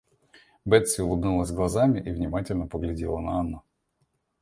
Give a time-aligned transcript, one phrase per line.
[0.65, 3.63] Бетси улыбнулась глазами и внимательно поглядела на Анну.